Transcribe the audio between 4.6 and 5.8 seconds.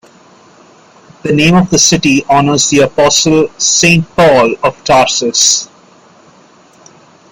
of Tarsus.